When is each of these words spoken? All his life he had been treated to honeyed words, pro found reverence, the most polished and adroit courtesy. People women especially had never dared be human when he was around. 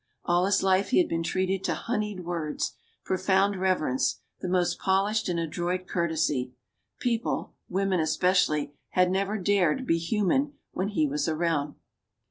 All 0.25 0.47
his 0.47 0.63
life 0.63 0.89
he 0.89 0.97
had 0.97 1.07
been 1.07 1.21
treated 1.21 1.63
to 1.65 1.75
honeyed 1.75 2.21
words, 2.25 2.73
pro 3.05 3.17
found 3.17 3.55
reverence, 3.61 4.19
the 4.39 4.49
most 4.49 4.79
polished 4.79 5.29
and 5.29 5.39
adroit 5.39 5.85
courtesy. 5.87 6.53
People 6.99 7.53
women 7.69 7.99
especially 7.99 8.73
had 8.89 9.11
never 9.11 9.37
dared 9.37 9.85
be 9.85 9.99
human 9.99 10.53
when 10.71 10.87
he 10.87 11.05
was 11.05 11.27
around. 11.27 11.75